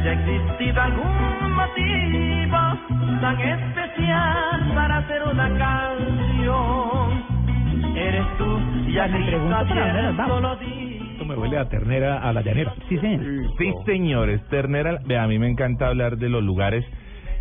haya 0.00 0.12
existido 0.12 0.80
algún 0.80 1.52
motivo 1.52 2.58
tan 3.20 3.38
especial 3.38 4.72
para 4.74 4.98
hacer 4.98 5.22
una 5.30 5.58
canción. 5.58 7.24
Eres 7.96 8.26
tú 8.38 8.58
y 8.88 8.98
solo 10.26 10.56
di. 10.56 11.00
Esto 11.12 11.24
me 11.26 11.34
huele 11.34 11.58
a 11.58 11.68
ternera 11.68 12.18
a 12.22 12.32
la 12.32 12.40
llanera. 12.40 12.72
Sí, 12.88 12.96
señor. 12.98 13.20
Sí, 13.58 13.74
señores, 13.84 14.40
Ternera, 14.48 15.00
a 15.18 15.26
mí 15.26 15.38
me 15.38 15.50
encanta 15.50 15.88
hablar 15.88 16.16
de 16.16 16.30
los 16.30 16.42
lugares 16.42 16.84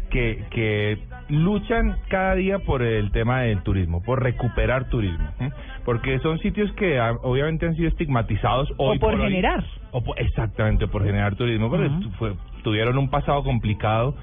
que, 0.09 0.43
que 0.51 0.97
luchan 1.29 1.97
cada 2.09 2.35
día 2.35 2.59
por 2.59 2.81
el 2.81 3.11
tema 3.11 3.41
del 3.41 3.61
turismo, 3.63 4.01
por 4.03 4.21
recuperar 4.23 4.89
turismo, 4.89 5.29
¿eh? 5.39 5.51
porque 5.85 6.19
son 6.19 6.39
sitios 6.39 6.71
que 6.73 6.99
ah, 6.99 7.13
obviamente 7.23 7.65
han 7.67 7.75
sido 7.75 7.87
estigmatizados 7.89 8.71
O 8.77 8.95
por 8.99 9.15
hoy. 9.15 9.21
generar. 9.29 9.63
O 9.91 10.03
por- 10.03 10.19
exactamente, 10.19 10.87
por 10.87 11.03
generar 11.05 11.35
turismo, 11.35 11.69
porque 11.69 11.89
fue- 12.17 12.33
tuvieron 12.63 12.97
un 12.97 13.09
pasado 13.09 13.43
complicado, 13.43 14.15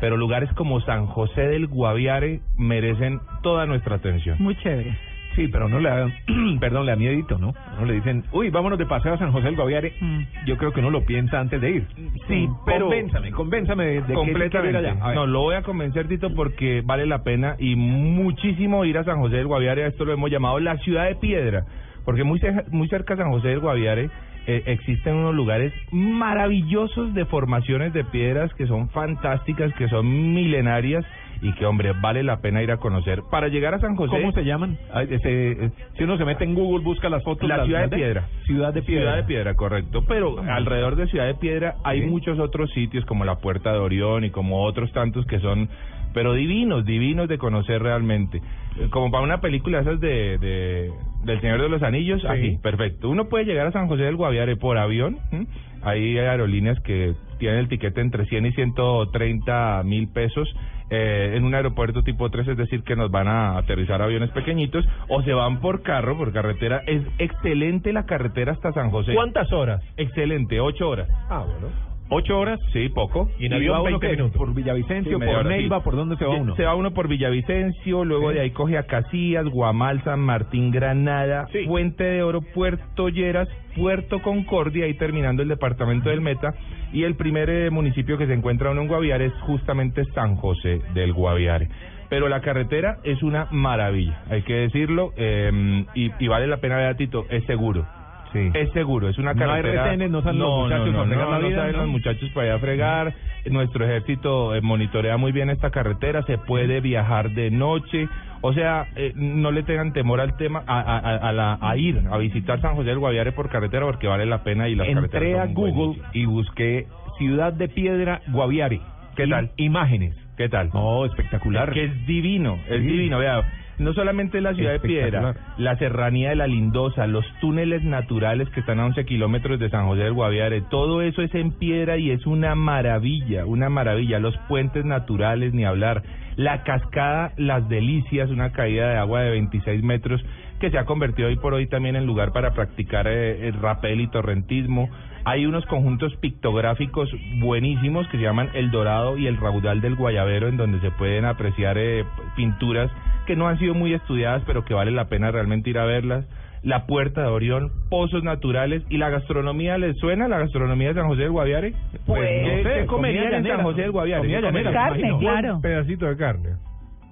pero 0.00 0.16
lugares 0.16 0.50
como 0.54 0.80
San 0.80 1.06
José 1.06 1.42
del 1.42 1.66
Guaviare 1.66 2.40
merecen 2.56 3.20
toda 3.42 3.66
nuestra 3.66 3.96
atención. 3.96 4.36
Muy 4.40 4.56
chévere. 4.56 4.96
Sí, 5.34 5.48
pero 5.48 5.68
no 5.68 5.80
le 5.80 5.88
da, 5.88 6.06
perdón, 6.60 6.86
le 6.86 6.92
da 6.92 6.96
miedito, 6.96 7.38
¿no? 7.38 7.54
No 7.78 7.84
le 7.86 7.94
dicen, 7.94 8.24
uy, 8.32 8.50
vámonos 8.50 8.78
de 8.78 8.86
paseo 8.86 9.14
a 9.14 9.18
San 9.18 9.32
José 9.32 9.46
del 9.46 9.56
Guaviare. 9.56 9.92
Mm. 10.00 10.20
Yo 10.46 10.56
creo 10.56 10.72
que 10.72 10.80
uno 10.80 10.90
lo 10.90 11.04
piensa 11.04 11.40
antes 11.40 11.60
de 11.60 11.70
ir. 11.70 11.86
Sí, 12.28 12.48
pero- 12.64 12.86
Convénzame, 12.86 13.30
convénzame 13.32 13.84
de, 14.02 14.14
Completamente. 14.14 14.78
ir 14.80 14.86
allá. 14.86 15.14
No, 15.14 15.26
lo 15.26 15.40
voy 15.40 15.56
a 15.56 15.62
convencer, 15.62 16.06
Tito, 16.08 16.34
porque 16.34 16.82
vale 16.84 17.06
la 17.06 17.22
pena 17.24 17.56
y 17.58 17.74
muchísimo 17.76 18.84
ir 18.84 18.98
a 18.98 19.04
San 19.04 19.18
José 19.20 19.36
del 19.36 19.46
Guaviare. 19.46 19.86
Esto 19.86 20.04
lo 20.04 20.12
hemos 20.12 20.30
llamado 20.30 20.58
la 20.60 20.76
ciudad 20.78 21.06
de 21.06 21.16
piedra, 21.16 21.64
porque 22.04 22.22
muy, 22.24 22.38
cer- 22.40 22.66
muy 22.70 22.88
cerca 22.88 23.14
de 23.16 23.22
San 23.22 23.32
José 23.32 23.48
del 23.48 23.60
Guaviare 23.60 24.10
eh, 24.46 24.62
existen 24.66 25.14
unos 25.16 25.34
lugares 25.34 25.72
maravillosos 25.90 27.14
de 27.14 27.24
formaciones 27.26 27.92
de 27.92 28.04
piedras 28.04 28.52
que 28.54 28.66
son 28.66 28.88
fantásticas, 28.90 29.72
que 29.74 29.88
son 29.88 30.06
milenarias 30.34 31.04
y 31.44 31.52
que, 31.52 31.66
hombre, 31.66 31.92
vale 32.00 32.22
la 32.22 32.38
pena 32.40 32.62
ir 32.62 32.70
a 32.72 32.78
conocer. 32.78 33.20
Para 33.30 33.48
llegar 33.48 33.74
a 33.74 33.78
San 33.78 33.94
José... 33.96 34.10
¿Cómo 34.18 34.32
se 34.32 34.44
llaman? 34.44 34.78
Ay, 34.92 35.08
ese, 35.10 35.52
eh, 35.52 35.70
si 35.96 36.04
uno 36.04 36.16
se 36.16 36.24
mete 36.24 36.42
en 36.44 36.54
Google, 36.54 36.82
busca 36.82 37.08
las 37.10 37.22
fotos. 37.22 37.46
La 37.48 37.58
las- 37.58 37.66
ciudad 37.66 37.82
de 37.90 37.96
piedra. 37.96 38.28
Ciudad 38.46 38.72
de 38.72 38.82
piedra. 38.82 39.02
Ciudad 39.04 39.16
de 39.18 39.24
Piedra, 39.24 39.54
correcto. 39.54 40.02
Pero 40.08 40.40
alrededor 40.40 40.96
de 40.96 41.06
Ciudad 41.08 41.26
de 41.26 41.34
Piedra 41.34 41.74
hay 41.84 42.00
Sí. 42.00 42.06
muchos 42.06 42.38
otros 42.38 42.70
sitios 42.72 43.04
como 43.04 43.24
la 43.26 43.36
Puerta 43.36 43.72
de 43.72 43.78
Orión 43.78 44.24
y 44.24 44.30
como 44.30 44.62
otros 44.64 44.90
tantos 44.92 45.26
que 45.26 45.38
son, 45.40 45.68
pero 46.14 46.32
divinos, 46.32 46.84
divinos 46.86 47.28
de 47.28 47.36
conocer 47.38 47.82
realmente. 47.82 48.38
Eh, 48.78 48.88
Como 48.90 49.10
para 49.10 49.22
una 49.22 49.40
película 49.40 49.80
esas 49.80 50.00
de, 50.00 50.38
de 50.38 50.90
del 51.24 51.40
Señor 51.40 51.60
de 51.62 51.68
los 51.68 51.82
Anillos, 51.82 52.20
Sí. 52.22 52.26
así, 52.26 52.58
perfecto. 52.62 53.08
Uno 53.10 53.28
puede 53.28 53.44
llegar 53.44 53.66
a 53.66 53.72
San 53.72 53.86
José 53.88 54.02
del 54.04 54.16
Guaviare 54.16 54.56
por 54.56 54.78
avión. 54.78 55.18
¿m? 55.32 55.46
Hay 55.82 56.16
aerolíneas 56.18 56.78
que 56.80 57.14
tienen 57.38 57.58
el 57.60 57.68
tiquete 57.68 58.00
entre 58.00 58.24
100 58.26 58.46
y 58.46 58.52
130 58.52 59.82
mil 59.84 60.08
pesos 60.08 60.48
eh, 60.90 61.32
en 61.34 61.44
un 61.44 61.54
aeropuerto 61.54 62.02
tipo 62.02 62.30
3, 62.30 62.48
es 62.48 62.56
decir, 62.56 62.82
que 62.82 62.96
nos 62.96 63.10
van 63.10 63.28
a 63.28 63.56
aterrizar 63.58 64.02
aviones 64.02 64.30
pequeñitos, 64.30 64.84
o 65.08 65.22
se 65.22 65.32
van 65.32 65.60
por 65.60 65.82
carro, 65.82 66.16
por 66.16 66.32
carretera. 66.32 66.82
Es 66.86 67.02
excelente 67.18 67.92
la 67.92 68.04
carretera 68.04 68.52
hasta 68.52 68.72
San 68.72 68.90
José. 68.90 69.14
¿Cuántas 69.14 69.52
horas? 69.52 69.82
Excelente, 69.96 70.60
ocho 70.60 70.88
horas. 70.88 71.08
Ah, 71.28 71.44
bueno. 71.46 71.93
¿Ocho 72.10 72.38
horas? 72.38 72.60
Sí, 72.72 72.90
poco. 72.90 73.30
¿Y 73.38 73.46
en 73.46 73.54
avión 73.54 73.74
va 73.76 73.80
uno 73.80 73.98
20 73.98 74.06
qué? 74.06 74.12
minutos? 74.16 74.36
¿Por 74.36 74.54
Villavicencio, 74.54 75.18
Sí, 75.18 75.24
por 75.24 75.34
hora, 75.34 75.42
sí. 75.42 75.48
Neiva, 75.48 75.82
por 75.82 75.96
dónde 75.96 76.16
se 76.16 76.24
va 76.26 76.34
uno? 76.36 76.54
Se 76.54 76.64
va 76.64 76.74
uno 76.74 76.92
por 76.92 77.08
Villavicencio, 77.08 78.04
luego 78.04 78.28
Sí. 78.30 78.34
de 78.36 78.40
ahí 78.42 78.50
coge 78.50 78.76
a 78.76 78.82
Casillas, 78.84 79.46
Guamal, 79.46 80.02
San 80.04 80.20
Martín, 80.20 80.70
Granada, 80.70 81.46
Sí. 81.52 81.64
Fuente 81.66 82.04
de 82.04 82.22
Oro, 82.22 82.42
Puerto 82.42 83.08
Lleras, 83.08 83.48
Puerto 83.74 84.20
Concordia, 84.20 84.86
y 84.86 84.94
terminando 84.94 85.42
el 85.42 85.48
departamento 85.48 86.10
del 86.10 86.20
Meta. 86.20 86.54
Y 86.92 87.04
el 87.04 87.16
primer 87.16 87.48
eh, 87.50 87.70
municipio 87.70 88.18
que 88.18 88.26
se 88.26 88.34
encuentra 88.34 88.70
uno 88.70 88.82
en 88.82 88.88
Guaviare 88.88 89.24
es 89.26 89.34
justamente 89.40 90.04
San 90.14 90.36
José 90.36 90.80
del 90.92 91.12
Guaviare. 91.14 91.68
Pero 92.10 92.28
la 92.28 92.40
carretera 92.42 92.98
es 93.02 93.22
una 93.22 93.48
maravilla, 93.50 94.22
hay 94.30 94.42
que 94.42 94.52
decirlo, 94.54 95.12
eh, 95.16 95.84
y, 95.94 96.10
y 96.18 96.28
vale 96.28 96.46
la 96.46 96.58
pena 96.58 96.76
ver, 96.76 96.96
Tito, 96.96 97.24
es 97.30 97.44
seguro. 97.46 97.86
Sí. 98.34 98.50
Es 98.52 98.70
seguro, 98.72 99.08
es 99.08 99.16
una 99.16 99.32
No 99.32 99.40
hay 99.44 99.62
carretera. 99.62 99.84
retenes, 99.84 100.10
no 100.10 100.20
salen 100.22 100.40
los 100.40 100.64
muchachos 100.64 100.92
no, 100.92 101.00
a 101.00 101.06
fregar 101.06 101.24
no, 101.24 101.30
la 101.32 101.38
no 101.38 101.48
vida, 101.48 101.56
salen 101.58 101.72
¿no? 101.76 101.78
los 101.82 101.88
muchachos 101.90 102.30
para 102.34 102.46
allá 102.48 102.54
a 102.56 102.58
fregar. 102.58 103.14
Nuestro 103.50 103.84
ejército 103.86 104.54
eh, 104.54 104.60
monitorea 104.60 105.16
muy 105.16 105.32
bien 105.32 105.50
esta 105.50 105.70
carretera, 105.70 106.22
se 106.24 106.36
puede 106.38 106.80
viajar 106.80 107.30
de 107.30 107.50
noche. 107.50 108.08
O 108.40 108.52
sea, 108.52 108.88
eh, 108.96 109.12
no 109.14 109.50
le 109.52 109.62
tengan 109.62 109.92
temor 109.94 110.20
al 110.20 110.36
tema, 110.36 110.62
a, 110.66 110.80
a, 110.80 110.98
a, 110.98 111.16
a 111.28 111.32
la- 111.32 111.58
a 111.60 111.76
ir 111.78 112.02
a 112.10 112.18
visitar 112.18 112.60
San 112.60 112.74
José 112.74 112.88
del 112.90 112.98
Guaviare 112.98 113.32
por 113.32 113.48
carretera 113.48 113.86
porque 113.86 114.06
vale 114.08 114.26
la 114.26 114.42
pena 114.42 114.68
y 114.68 114.74
las 114.74 114.88
Entré 114.88 115.38
a 115.38 115.46
Google 115.46 116.02
y 116.12 116.26
busqué 116.26 116.86
Ciudad 117.18 117.52
de 117.52 117.68
Piedra, 117.68 118.20
Guaviare. 118.28 118.80
¿Qué 119.16 119.26
tal? 119.28 119.50
Imágenes. 119.56 120.16
¿Qué 120.36 120.48
tal? 120.48 120.70
No, 120.74 121.04
espectacular. 121.04 121.68
Es 121.68 121.74
que 121.74 121.84
es 121.84 122.06
divino, 122.06 122.58
es 122.68 122.80
Sí. 122.80 122.86
divino, 122.86 123.18
vea. 123.20 123.42
No 123.78 123.92
solamente 123.92 124.40
la 124.40 124.54
ciudad 124.54 124.72
de 124.72 124.80
Piedra, 124.80 125.34
la 125.58 125.76
serranía 125.76 126.30
de 126.30 126.36
la 126.36 126.46
Lindosa, 126.46 127.06
los 127.06 127.24
túneles 127.40 127.82
naturales 127.82 128.48
que 128.50 128.60
están 128.60 128.78
a 128.78 128.86
11 128.86 129.04
kilómetros 129.04 129.58
de 129.58 129.70
San 129.70 129.86
José 129.86 130.02
del 130.02 130.12
Guaviare, 130.12 130.62
todo 130.70 131.02
eso 131.02 131.22
es 131.22 131.34
en 131.34 131.52
piedra 131.52 131.96
y 131.98 132.10
es 132.10 132.26
una 132.26 132.54
maravilla, 132.54 133.46
una 133.46 133.68
maravilla. 133.68 134.18
Los 134.18 134.36
puentes 134.48 134.84
naturales, 134.84 135.52
ni 135.54 135.64
hablar. 135.64 136.02
La 136.36 136.62
cascada 136.64 137.32
Las 137.36 137.68
Delicias, 137.68 138.30
una 138.30 138.52
caída 138.52 138.88
de 138.88 138.96
agua 138.96 139.22
de 139.22 139.30
26 139.30 139.82
metros 139.82 140.24
que 140.64 140.70
se 140.70 140.78
ha 140.78 140.86
convertido 140.86 141.28
hoy 141.28 141.36
por 141.36 141.52
hoy 141.52 141.66
también 141.66 141.94
en 141.94 142.06
lugar 142.06 142.32
para 142.32 142.54
practicar 142.54 143.06
eh, 143.06 143.48
el 143.48 143.52
rapel 143.60 144.00
y 144.00 144.06
torrentismo. 144.06 144.88
Hay 145.26 145.44
unos 145.44 145.66
conjuntos 145.66 146.16
pictográficos 146.16 147.10
buenísimos 147.38 148.08
que 148.08 148.16
se 148.16 148.22
llaman 148.22 148.48
El 148.54 148.70
Dorado 148.70 149.18
y 149.18 149.26
El 149.26 149.36
Raudal 149.36 149.82
del 149.82 149.94
Guayabero, 149.94 150.48
en 150.48 150.56
donde 150.56 150.80
se 150.80 150.90
pueden 150.92 151.26
apreciar 151.26 151.76
eh, 151.76 152.06
pinturas 152.34 152.90
que 153.26 153.36
no 153.36 153.46
han 153.46 153.58
sido 153.58 153.74
muy 153.74 153.92
estudiadas, 153.92 154.42
pero 154.46 154.64
que 154.64 154.72
vale 154.72 154.90
la 154.90 155.04
pena 155.08 155.30
realmente 155.30 155.68
ir 155.68 155.78
a 155.78 155.84
verlas. 155.84 156.24
La 156.62 156.86
Puerta 156.86 157.20
de 157.20 157.28
Orión, 157.28 157.70
pozos 157.90 158.24
naturales 158.24 158.82
y 158.88 158.96
la 158.96 159.10
gastronomía, 159.10 159.76
¿les 159.76 159.98
suena 159.98 160.28
la 160.28 160.38
gastronomía 160.38 160.88
de 160.88 160.94
San 160.94 161.08
José 161.08 161.24
del 161.24 161.32
Guaviare? 161.32 161.74
Pues, 162.06 162.26
¿Qué, 162.26 162.42
no 162.42 162.70
sé, 162.70 162.80
qué 162.80 162.86
comerían 162.86 163.34
en 163.34 163.46
San 163.46 163.62
José 163.62 163.82
del 163.82 163.90
Guaviare? 163.90 164.22
comida 164.22 164.40
¿Qué 164.40 164.46
llanera? 164.46 164.72
Carne, 164.72 165.12
claro. 165.20 165.60
pedacito 165.60 166.06
de 166.06 166.16
carne. 166.16 166.50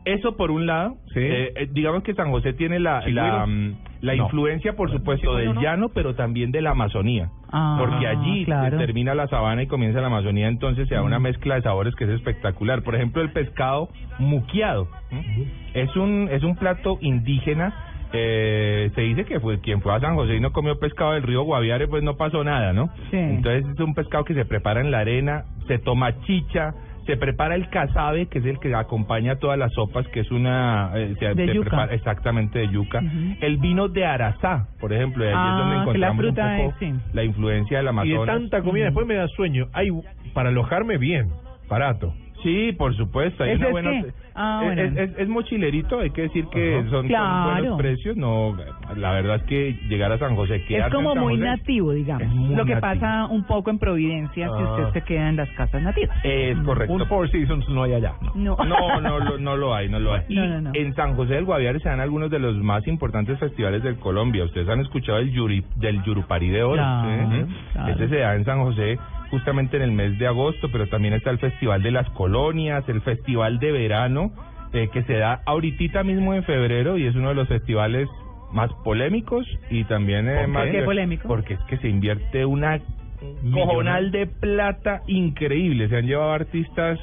Eso 0.04 0.36
por 0.36 0.50
un 0.50 0.66
lado, 0.66 0.96
Sí. 1.14 1.20
eh, 1.20 1.52
eh, 1.54 1.68
digamos 1.70 2.02
que 2.02 2.14
San 2.14 2.30
José 2.30 2.52
tiene 2.54 2.80
la, 2.80 3.02
la, 3.08 3.46
mm, 3.46 3.74
la 4.00 4.16
No. 4.16 4.24
influencia, 4.24 4.72
por 4.74 4.90
supuesto, 4.90 5.26
¿Chigüiro 5.28 5.38
del 5.38 5.54
no? 5.54 5.60
llano, 5.62 5.88
pero 5.90 6.14
también 6.14 6.50
de 6.50 6.60
la 6.60 6.70
Amazonía. 6.72 7.28
Ah, 7.52 7.76
porque 7.78 8.06
allí 8.08 8.44
claro. 8.44 8.78
se 8.78 8.84
termina 8.84 9.14
la 9.14 9.28
sabana 9.28 9.62
y 9.62 9.66
comienza 9.68 10.00
la 10.00 10.08
Amazonía, 10.08 10.48
entonces 10.48 10.88
se 10.88 10.94
da 10.96 11.02
una 11.02 11.18
mezcla 11.20 11.54
de 11.54 11.62
sabores 11.62 11.94
que 11.94 12.04
es 12.04 12.10
espectacular. 12.10 12.82
Por 12.82 12.94
ejemplo, 12.96 13.22
el 13.22 13.30
pescado 13.30 13.90
muqueado. 14.18 14.88
Es 15.74 15.94
un 15.96 16.28
es 16.32 16.42
un 16.42 16.56
plato 16.56 16.98
indígena. 17.00 17.72
Eh, 18.14 18.90
se 18.94 19.00
dice 19.02 19.24
que 19.24 19.40
fue 19.40 19.60
quien 19.60 19.80
fue 19.80 19.94
a 19.94 20.00
San 20.00 20.16
José 20.16 20.36
y 20.36 20.40
no 20.40 20.52
comió 20.52 20.78
pescado 20.78 21.12
del 21.12 21.22
río 21.22 21.44
Guaviare, 21.44 21.88
pues 21.88 22.02
no 22.02 22.16
pasó 22.16 22.44
nada, 22.44 22.72
¿no? 22.74 22.90
Sí. 23.10 23.16
Entonces 23.16 23.64
es 23.72 23.80
un 23.80 23.94
pescado 23.94 24.24
que 24.24 24.34
se 24.34 24.44
prepara 24.44 24.80
en 24.82 24.90
la 24.90 24.98
arena, 24.98 25.44
se 25.66 25.78
toma 25.78 26.20
chicha, 26.22 26.74
se 27.06 27.16
prepara 27.16 27.54
el 27.56 27.68
casabe, 27.68 28.26
que 28.26 28.38
es 28.38 28.44
el 28.44 28.58
que 28.60 28.74
acompaña 28.74 29.36
todas 29.36 29.58
las 29.58 29.72
sopas, 29.72 30.06
que 30.08 30.20
es 30.20 30.30
una... 30.30 30.90
eh, 30.94 31.14
se, 31.18 31.34
De 31.34 31.46
se 31.46 31.54
yuca. 31.54 31.68
prepara 31.70 31.94
exactamente 31.94 32.58
de 32.60 32.68
yuca. 32.68 33.02
El 33.40 33.56
vino 33.58 33.88
de 33.88 34.06
Arazá, 34.06 34.68
por 34.80 34.92
ejemplo, 34.92 35.24
y 35.24 35.28
allí 35.28 35.36
Ah, 35.36 35.50
es 35.52 35.58
donde 35.58 35.74
la 35.76 35.82
encontramos 35.82 36.16
fruta 36.24 36.46
un 36.46 36.56
poco 36.58 36.68
es, 36.70 36.76
sí. 36.78 37.00
la 37.12 37.24
influencia 37.24 37.76
del 37.78 37.84
Y 37.84 37.86
de 37.86 37.90
Amazonas. 38.16 38.26
tanta 38.26 38.62
comida, 38.62 38.84
después 38.86 39.06
me 39.06 39.14
da 39.14 39.26
sueño. 39.28 39.66
Hay 39.72 39.90
para 40.32 40.48
alojarme 40.50 40.96
bien, 40.98 41.28
barato. 41.68 42.14
Sí, 42.42 42.72
por 42.72 42.94
supuesto. 42.96 43.44
Hay 43.44 43.50
¿Ese 43.50 43.58
una 43.58 43.66
es 43.66 43.72
buena... 43.72 44.04
Ah, 44.34 44.60
es, 44.62 44.66
bueno. 44.74 44.82
es, 44.82 45.10
es- 45.10 45.18
es 45.18 45.28
mochilerito, 45.28 46.00
hay 46.00 46.10
que 46.10 46.22
decir 46.22 46.46
que 46.50 46.74
Ajá. 46.76 46.82
son, 46.84 46.90
son 46.90 47.06
Claro. 47.08 47.52
buenos 47.60 47.78
precios. 47.78 48.16
No, 48.16 48.56
la 48.96 49.12
verdad 49.12 49.36
es 49.36 49.42
que 49.44 49.72
llegar 49.88 50.10
a 50.10 50.18
San 50.18 50.34
José... 50.36 50.56
Es 50.56 50.70
en 50.70 50.90
como 50.90 51.12
San 51.14 51.22
muy 51.22 51.34
José, 51.34 51.44
nativo, 51.44 51.92
digamos. 51.92 52.22
Es 52.22 52.28
muy 52.30 52.54
Lo 52.56 52.64
que 52.64 52.74
nativo. 52.74 52.80
pasa 53.00 53.26
un 53.26 53.44
poco 53.44 53.70
en 53.70 53.78
Providencia 53.78 54.46
si 54.48 54.62
Ah. 54.64 54.72
usted 54.72 54.92
se 55.00 55.04
queda 55.06 55.28
en 55.28 55.36
las 55.36 55.48
casas 55.50 55.82
nativas. 55.82 56.16
Es 56.24 56.56
correcto. 56.60 56.94
Un 56.94 57.06
Four 57.06 57.30
Seasons 57.30 57.68
no 57.68 57.82
hay 57.82 57.92
allá. 57.94 58.14
No. 58.34 58.56
No, 58.56 59.00
no, 59.00 59.18
lo- 59.18 59.38
no 59.38 59.56
lo 59.56 59.74
hay, 59.74 59.88
no 59.88 59.98
lo 60.00 60.14
hay. 60.14 60.22
Y 60.28 60.34
No, 60.36 60.70
en 60.74 60.94
San 60.94 61.14
José 61.14 61.34
del 61.34 61.44
Guaviare 61.44 61.78
se 61.80 61.88
dan 61.90 62.00
algunos 62.00 62.30
de 62.30 62.38
los 62.38 62.56
más 62.56 62.86
importantes 62.88 63.38
festivales 63.38 63.82
de 63.82 63.94
Colombia. 63.96 64.44
Ustedes 64.44 64.68
han 64.68 64.80
escuchado 64.80 65.18
el 65.18 65.30
Yuri, 65.30 65.62
del 65.76 66.02
Yurupari 66.02 66.48
de 66.48 66.62
Oro. 66.62 66.74
Claro, 66.76 67.30
¿sí? 67.30 67.54
claro. 67.72 67.92
Ese 67.94 68.08
se 68.08 68.16
da 68.16 68.34
en 68.34 68.44
San 68.44 68.60
José 68.62 68.98
justamente 69.32 69.78
en 69.78 69.82
el 69.82 69.92
mes 69.92 70.18
de 70.18 70.26
agosto, 70.26 70.70
pero 70.70 70.88
también 70.88 71.14
está 71.14 71.30
el 71.30 71.38
Festival 71.38 71.82
de 71.82 71.90
las 71.90 72.08
Colonias, 72.10 72.86
el 72.86 73.00
Festival 73.00 73.58
de 73.58 73.72
Verano, 73.72 74.30
eh, 74.74 74.90
que 74.92 75.02
se 75.04 75.14
da 75.14 75.40
ahorita 75.46 76.04
mismo 76.04 76.34
en 76.34 76.44
febrero 76.44 76.98
y 76.98 77.06
es 77.06 77.16
uno 77.16 77.30
de 77.30 77.34
los 77.36 77.48
festivales 77.48 78.10
más 78.52 78.70
polémicos 78.84 79.46
y 79.70 79.84
también 79.84 80.28
eh, 80.28 80.46
más... 80.46 80.68
¿Qué 80.70 80.82
polémico? 80.82 81.28
Porque 81.28 81.54
es 81.54 81.60
que 81.60 81.78
se 81.78 81.88
invierte 81.88 82.44
una 82.44 82.78
cojonal 83.54 84.10
de 84.10 84.26
plata 84.26 85.00
increíble. 85.06 85.88
Se 85.88 85.96
han 85.96 86.06
llevado 86.06 86.32
artistas 86.32 86.98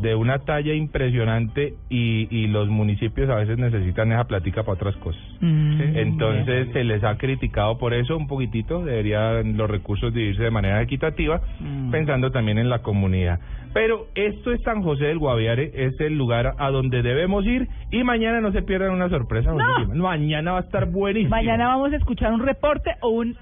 de 0.00 0.14
una 0.14 0.38
talla 0.40 0.72
impresionante 0.74 1.74
y, 1.88 2.26
y 2.34 2.46
los 2.48 2.68
municipios 2.68 3.28
a 3.30 3.34
veces 3.36 3.58
necesitan 3.58 4.10
esa 4.12 4.24
platica 4.24 4.62
para 4.62 4.74
otras 4.74 4.96
cosas. 4.96 5.20
Mm, 5.40 5.80
Entonces 5.96 6.68
se 6.72 6.84
les 6.84 7.02
ha 7.04 7.16
criticado 7.18 7.78
por 7.78 7.92
eso 7.94 8.16
un 8.16 8.26
poquitito, 8.26 8.84
deberían 8.84 9.56
los 9.56 9.68
recursos 9.70 10.12
dividirse 10.14 10.42
de 10.44 10.50
manera 10.50 10.80
equitativa, 10.82 11.40
Mm. 11.60 11.90
pensando 11.90 12.30
también 12.30 12.58
en 12.58 12.68
la 12.70 12.80
comunidad. 12.80 13.40
Pero 13.72 14.06
esto 14.14 14.52
es 14.52 14.60
San 14.62 14.82
José 14.82 15.04
del 15.06 15.18
Guaviare, 15.18 15.70
es 15.74 15.98
el 16.00 16.16
lugar 16.18 16.54
a 16.58 16.70
donde 16.70 17.02
debemos 17.02 17.44
ir 17.46 17.68
y 17.92 18.02
mañana 18.02 18.40
no 18.40 18.50
se 18.52 18.62
pierdan 18.62 18.90
una 18.92 19.08
sorpresa. 19.08 19.52
buenísima. 19.52 19.94
Mañana 19.94 20.52
va 20.52 20.58
a 20.58 20.62
estar 20.62 20.86
buenísimo. 20.90 21.30
Mañana 21.30 21.68
vamos 21.68 21.92
a 21.92 21.96
escuchar 21.96 22.32
un 22.32 22.40
reporte 22.44 22.90
o 23.00 23.10
un... 23.10 23.36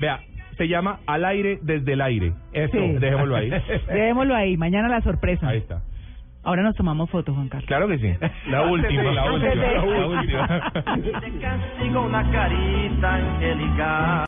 Vea, 0.00 0.20
se 0.56 0.68
llama 0.68 1.00
Al 1.06 1.24
aire 1.24 1.58
desde 1.62 1.94
el 1.94 2.00
aire. 2.00 2.32
Eso, 2.52 2.72
Sí. 2.78 2.92
dejémoslo 3.00 3.34
ahí. 3.36 3.50
Dejémoslo 3.88 4.34
ahí, 4.36 4.56
mañana 4.56 4.88
la 4.88 5.00
sorpresa. 5.00 5.48
Ahí 5.48 5.58
está. 5.58 5.82
Ahora 6.44 6.62
nos 6.62 6.74
tomamos 6.74 7.08
fotos, 7.08 7.34
Juan 7.34 7.48
Carlos. 7.48 7.66
Claro 7.68 7.86
que 7.86 7.98
sí. 7.98 8.14
La 8.50 8.62
última, 8.62 9.02
la 9.04 9.32
última, 9.32 9.54
la 9.54 10.06
última. 10.06 10.72
Y 10.96 11.02
te 11.20 11.38
castigo 11.38 12.02
una 12.02 12.30
carita 12.30 13.14
angelical. 13.14 14.20